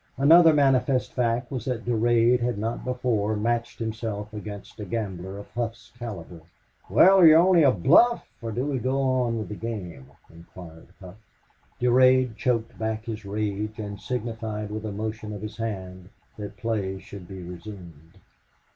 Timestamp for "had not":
2.39-2.83